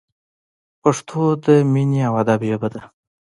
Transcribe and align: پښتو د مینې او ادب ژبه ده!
پښتو 0.81 1.21
د 1.45 1.47
مینې 1.71 1.99
او 2.07 2.13
ادب 2.21 2.39
ژبه 2.49 2.67
ده! 2.73 2.81